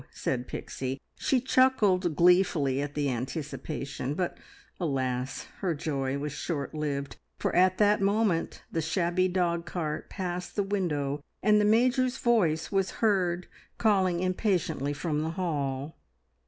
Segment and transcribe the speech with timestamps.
[0.09, 0.99] said Pixie.
[1.19, 4.35] She chuckled gleefully at the anticipation; but,
[4.79, 5.45] alas!
[5.59, 11.21] her joy was short lived, for at that moment the shabby dogcart passed the window,
[11.43, 13.45] and the Major's voice was heard
[13.77, 15.99] calling impatiently from the hall.